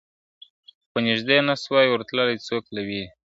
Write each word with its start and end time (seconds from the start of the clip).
خو 0.89 0.97
نیژدې 1.07 1.37
نه 1.47 1.55
سوای 1.63 1.85
ورتللای 1.89 2.43
څوک 2.47 2.63
له 2.75 2.81
ویري, 2.87 3.07